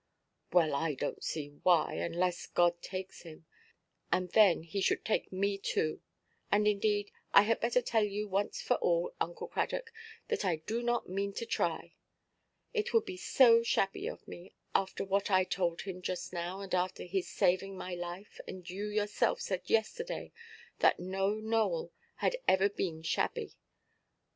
[0.51, 3.45] "Well, I donʼt see why, unless God takes him;
[4.11, 6.01] and then He should take me too.
[6.51, 9.91] And, indeed, I had better tell you once for all, Uncle Cradock,
[10.29, 11.93] that I do not mean to try.
[12.73, 16.73] It would be so shabby of me, after what I told him just now, and
[16.73, 20.33] after his saving my life; and you yourself said yesterday
[20.79, 23.53] that no Nowell had ever been shabby.